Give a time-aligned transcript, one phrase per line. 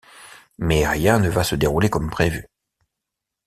[0.57, 2.47] Mais rien ne va se dérouler comme prévu.